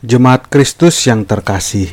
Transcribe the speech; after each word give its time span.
Jemaat 0.00 0.48
Kristus 0.48 0.96
yang 1.04 1.28
terkasih, 1.28 1.92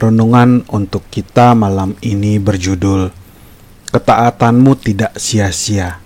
renungan 0.00 0.64
untuk 0.72 1.04
kita 1.12 1.52
malam 1.52 1.92
ini 2.00 2.40
berjudul 2.40 3.12
Ketaatanmu 3.92 4.72
Tidak 4.80 5.12
Sia-sia. 5.12 6.00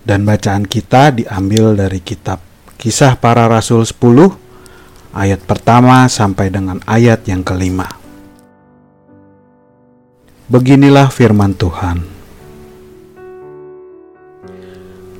Dan 0.00 0.24
bacaan 0.24 0.64
kita 0.64 1.12
diambil 1.12 1.76
dari 1.76 2.00
kitab 2.00 2.40
Kisah 2.80 3.20
Para 3.20 3.44
Rasul 3.52 3.84
10 3.84 5.12
ayat 5.12 5.44
pertama 5.44 6.08
sampai 6.08 6.48
dengan 6.48 6.80
ayat 6.88 7.20
yang 7.28 7.44
kelima. 7.44 7.92
Beginilah 10.48 11.12
firman 11.12 11.52
Tuhan. 11.52 12.00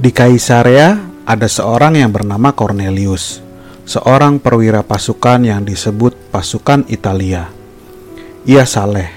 Di 0.00 0.08
Kaisarea 0.08 0.96
ada 1.28 1.44
seorang 1.44 1.92
yang 2.00 2.08
bernama 2.08 2.56
Cornelius 2.56 3.44
seorang 3.86 4.42
perwira 4.42 4.82
pasukan 4.82 5.46
yang 5.46 5.62
disebut 5.62 6.34
pasukan 6.34 6.82
Italia. 6.90 7.48
Ia 8.42 8.66
saleh. 8.66 9.08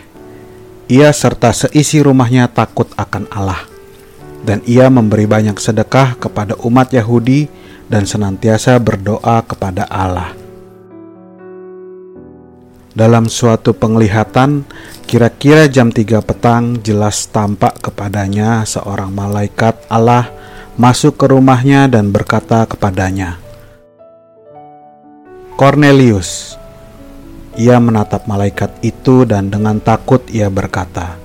Ia 0.90 1.10
serta 1.10 1.54
seisi 1.54 2.00
rumahnya 2.00 2.50
takut 2.54 2.88
akan 2.94 3.26
Allah. 3.34 3.66
Dan 4.46 4.64
ia 4.64 4.88
memberi 4.88 5.28
banyak 5.28 5.60
sedekah 5.60 6.16
kepada 6.16 6.56
umat 6.64 6.96
Yahudi 6.96 7.50
dan 7.92 8.08
senantiasa 8.08 8.80
berdoa 8.80 9.44
kepada 9.44 9.84
Allah. 9.90 10.32
Dalam 12.90 13.30
suatu 13.30 13.76
penglihatan, 13.76 14.66
kira-kira 15.06 15.70
jam 15.70 15.94
3 15.94 16.26
petang 16.26 16.80
jelas 16.82 17.30
tampak 17.30 17.80
kepadanya 17.84 18.66
seorang 18.66 19.14
malaikat 19.14 19.78
Allah 19.92 20.30
masuk 20.80 21.20
ke 21.20 21.26
rumahnya 21.30 21.86
dan 21.92 22.10
berkata 22.10 22.66
kepadanya, 22.66 23.38
Cornelius. 25.60 26.56
Ia 27.60 27.84
menatap 27.84 28.32
malaikat 28.32 28.80
itu 28.80 29.28
dan 29.28 29.52
dengan 29.52 29.84
takut 29.84 30.24
ia 30.32 30.48
berkata, 30.48 31.20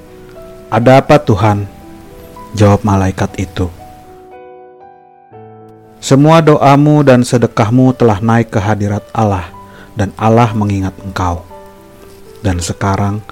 "Ada 0.75 0.99
apa, 0.99 1.23
Tuhan?" 1.23 1.71
Jawab 2.59 2.83
malaikat 2.83 3.31
itu, 3.39 3.71
"Semua 6.03 6.43
doamu 6.43 7.07
dan 7.07 7.23
sedekahmu 7.23 7.95
telah 7.95 8.19
naik 8.19 8.51
ke 8.51 8.59
hadirat 8.59 9.07
Allah, 9.15 9.55
dan 9.95 10.11
Allah 10.19 10.51
mengingat 10.51 10.99
engkau. 11.07 11.47
Dan 12.43 12.59
sekarang, 12.59 13.23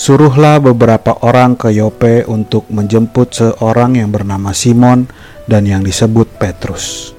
suruhlah 0.00 0.56
beberapa 0.56 1.20
orang 1.20 1.52
ke 1.60 1.68
Yope 1.68 2.24
untuk 2.24 2.64
menjemput 2.72 3.28
seorang 3.36 4.00
yang 4.00 4.08
bernama 4.08 4.56
Simon 4.56 5.04
dan 5.44 5.68
yang 5.68 5.84
disebut 5.84 6.40
Petrus." 6.40 7.15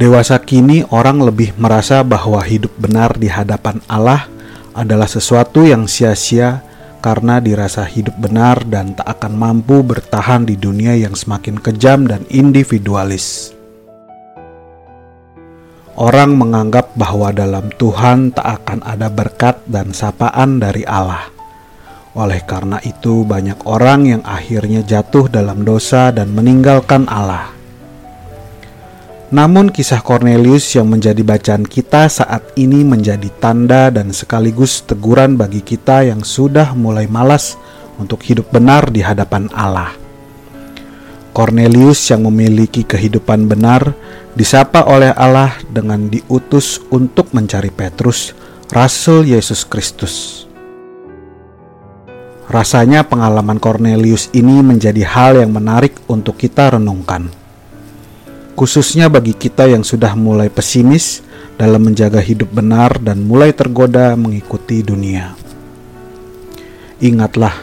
Dewasa 0.00 0.40
kini 0.40 0.88
orang 0.88 1.20
lebih 1.20 1.52
merasa 1.60 2.00
bahwa 2.00 2.40
hidup 2.40 2.72
benar 2.80 3.12
di 3.20 3.28
hadapan 3.28 3.76
Allah 3.92 4.24
adalah 4.72 5.04
sesuatu 5.04 5.68
yang 5.68 5.84
sia-sia 5.84 6.64
karena 7.04 7.42
dirasa 7.44 7.84
hidup 7.84 8.16
benar 8.16 8.64
dan 8.64 8.96
tak 8.96 9.20
akan 9.20 9.36
mampu 9.36 9.84
bertahan 9.84 10.48
di 10.48 10.56
dunia 10.56 10.96
yang 10.96 11.12
semakin 11.12 11.60
kejam 11.60 12.08
dan 12.08 12.24
individualis. 12.32 13.52
Orang 15.92 16.40
menganggap 16.40 16.96
bahwa 16.96 17.28
dalam 17.36 17.68
Tuhan 17.76 18.32
tak 18.32 18.64
akan 18.64 18.80
ada 18.80 19.12
berkat 19.12 19.60
dan 19.68 19.92
sapaan 19.92 20.56
dari 20.56 20.88
Allah. 20.88 21.28
Oleh 22.16 22.40
karena 22.48 22.80
itu, 22.80 23.28
banyak 23.28 23.68
orang 23.68 24.08
yang 24.08 24.22
akhirnya 24.24 24.80
jatuh 24.80 25.28
dalam 25.28 25.68
dosa 25.68 26.08
dan 26.08 26.32
meninggalkan 26.32 27.04
Allah. 27.12 27.52
Namun 29.32 29.72
kisah 29.72 30.04
Cornelius 30.04 30.76
yang 30.76 30.92
menjadi 30.92 31.24
bacaan 31.24 31.64
kita 31.64 32.04
saat 32.12 32.52
ini 32.52 32.84
menjadi 32.84 33.32
tanda 33.40 33.88
dan 33.88 34.12
sekaligus 34.12 34.84
teguran 34.84 35.40
bagi 35.40 35.64
kita 35.64 36.04
yang 36.04 36.20
sudah 36.20 36.76
mulai 36.76 37.08
malas 37.08 37.56
untuk 37.96 38.20
hidup 38.28 38.52
benar 38.52 38.92
di 38.92 39.00
hadapan 39.00 39.48
Allah. 39.56 39.96
Cornelius 41.32 42.12
yang 42.12 42.28
memiliki 42.28 42.84
kehidupan 42.84 43.48
benar 43.48 43.96
disapa 44.36 44.84
oleh 44.84 45.16
Allah 45.16 45.56
dengan 45.64 46.12
diutus 46.12 46.84
untuk 46.92 47.32
mencari 47.32 47.72
Petrus, 47.72 48.36
Rasul 48.68 49.32
Yesus 49.32 49.64
Kristus. 49.64 50.44
Rasanya 52.52 53.08
pengalaman 53.08 53.56
Cornelius 53.56 54.28
ini 54.36 54.60
menjadi 54.60 55.08
hal 55.08 55.40
yang 55.40 55.56
menarik 55.56 55.96
untuk 56.04 56.36
kita 56.36 56.76
renungkan 56.76 57.32
khususnya 58.52 59.08
bagi 59.08 59.32
kita 59.32 59.68
yang 59.68 59.82
sudah 59.84 60.12
mulai 60.16 60.52
pesimis 60.52 61.24
dalam 61.56 61.88
menjaga 61.88 62.20
hidup 62.20 62.50
benar 62.52 62.98
dan 63.00 63.22
mulai 63.24 63.52
tergoda 63.54 64.16
mengikuti 64.16 64.82
dunia. 64.82 65.36
Ingatlah 67.02 67.54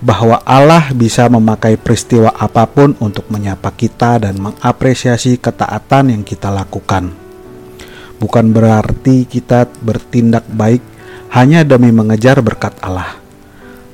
bahwa 0.00 0.40
Allah 0.48 0.88
bisa 0.96 1.28
memakai 1.28 1.76
peristiwa 1.76 2.32
apa 2.32 2.64
pun 2.64 2.96
untuk 3.04 3.28
menyapa 3.28 3.68
kita 3.76 4.24
dan 4.24 4.40
mengapresiasi 4.40 5.36
ketaatan 5.36 6.16
yang 6.16 6.22
kita 6.24 6.48
lakukan. 6.48 7.12
Bukan 8.16 8.52
berarti 8.52 9.28
kita 9.28 9.68
bertindak 9.80 10.44
baik 10.48 10.80
hanya 11.32 11.64
demi 11.64 11.92
mengejar 11.92 12.40
berkat 12.40 12.76
Allah. 12.80 13.16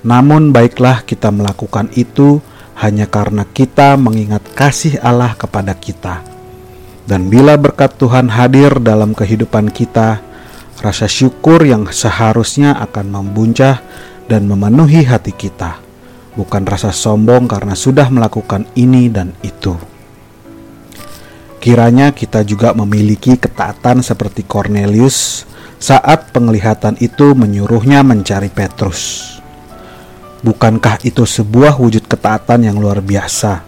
Namun 0.06 0.54
baiklah 0.54 1.02
kita 1.02 1.34
melakukan 1.34 1.90
itu 1.98 2.38
hanya 2.76 3.08
karena 3.08 3.48
kita 3.48 3.96
mengingat 3.96 4.44
kasih 4.52 5.00
Allah 5.00 5.32
kepada 5.32 5.72
kita. 5.72 6.20
Dan 7.06 7.30
bila 7.30 7.54
berkat 7.56 7.96
Tuhan 7.96 8.28
hadir 8.28 8.82
dalam 8.82 9.14
kehidupan 9.14 9.70
kita, 9.70 10.20
rasa 10.82 11.06
syukur 11.08 11.62
yang 11.64 11.88
seharusnya 11.88 12.76
akan 12.82 13.14
membuncah 13.14 13.80
dan 14.26 14.44
memenuhi 14.50 15.06
hati 15.06 15.32
kita, 15.32 15.78
bukan 16.34 16.66
rasa 16.66 16.90
sombong 16.90 17.46
karena 17.46 17.78
sudah 17.78 18.10
melakukan 18.10 18.66
ini 18.74 19.06
dan 19.08 19.32
itu. 19.40 19.78
Kiranya 21.62 22.12
kita 22.12 22.46
juga 22.46 22.74
memiliki 22.76 23.38
ketaatan 23.38 24.04
seperti 24.04 24.46
Cornelius 24.46 25.48
saat 25.78 26.30
penglihatan 26.30 26.98
itu 26.98 27.34
menyuruhnya 27.34 28.02
mencari 28.06 28.50
Petrus. 28.52 29.35
Bukankah 30.44 31.00
itu 31.06 31.24
sebuah 31.24 31.80
wujud 31.80 32.04
ketaatan 32.04 32.68
yang 32.68 32.76
luar 32.76 33.00
biasa, 33.00 33.64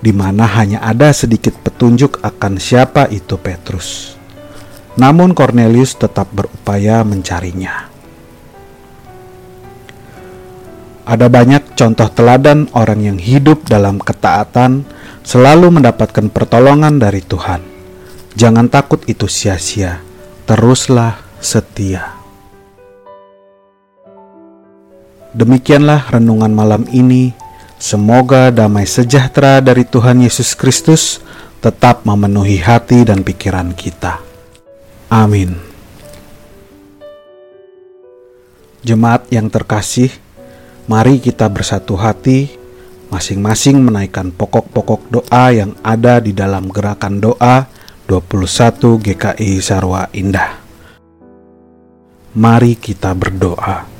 di 0.00 0.14
mana 0.16 0.48
hanya 0.48 0.80
ada 0.80 1.12
sedikit 1.12 1.52
petunjuk 1.60 2.24
akan 2.24 2.56
siapa 2.56 3.08
itu 3.12 3.36
Petrus? 3.36 4.16
Namun 4.96 5.36
Cornelius 5.36 5.92
tetap 5.92 6.32
berupaya 6.32 7.04
mencarinya. 7.04 7.92
Ada 11.06 11.30
banyak 11.30 11.78
contoh 11.78 12.08
teladan 12.10 12.66
orang 12.74 13.04
yang 13.04 13.18
hidup 13.20 13.68
dalam 13.68 14.00
ketaatan 14.02 14.82
selalu 15.22 15.78
mendapatkan 15.78 16.32
pertolongan 16.32 16.98
dari 16.98 17.22
Tuhan. 17.22 17.62
Jangan 18.34 18.66
takut 18.72 19.04
itu 19.06 19.30
sia-sia, 19.30 20.02
teruslah 20.48 21.22
setia. 21.38 22.15
Demikianlah 25.36 26.16
renungan 26.16 26.48
malam 26.48 26.88
ini. 26.88 27.36
Semoga 27.76 28.48
damai 28.48 28.88
sejahtera 28.88 29.60
dari 29.60 29.84
Tuhan 29.84 30.24
Yesus 30.24 30.56
Kristus 30.56 31.20
tetap 31.60 32.08
memenuhi 32.08 32.56
hati 32.56 33.04
dan 33.04 33.20
pikiran 33.20 33.76
kita. 33.76 34.16
Amin. 35.12 35.60
Jemaat 38.80 39.28
yang 39.28 39.52
terkasih, 39.52 40.08
mari 40.88 41.20
kita 41.20 41.52
bersatu 41.52 42.00
hati, 42.00 42.56
masing-masing 43.12 43.76
menaikkan 43.84 44.32
pokok-pokok 44.32 45.20
doa 45.20 45.52
yang 45.52 45.76
ada 45.84 46.16
di 46.16 46.32
dalam 46.32 46.72
gerakan 46.72 47.20
doa 47.20 47.68
21 48.08 49.04
GKI 49.04 49.60
Sarwa 49.60 50.08
Indah. 50.16 50.64
Mari 52.32 52.72
kita 52.80 53.12
berdoa. 53.12 53.95